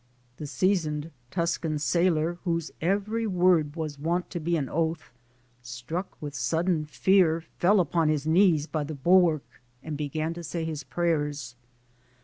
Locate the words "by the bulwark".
8.65-9.61